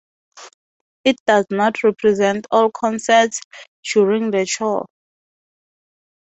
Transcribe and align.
It 1.03 1.17
does 1.27 1.45
not 1.51 1.83
represent 1.83 2.47
all 2.49 2.71
concerts 2.71 3.39
during 3.93 4.31
the 4.31 4.47
tour. 4.47 4.87